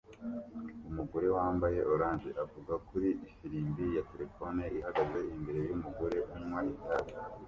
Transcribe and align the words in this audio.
Umugore 0.89 1.27
wambaye 1.37 1.79
orange 1.93 2.29
avuga 2.43 2.73
kuri 2.87 3.09
ifirimbi 3.27 3.85
ya 3.95 4.03
terefone 4.11 4.61
ihagaze 4.77 5.19
imbere 5.35 5.59
yumugore 5.69 6.17
unywa 6.35 6.59
itabi 6.73 7.11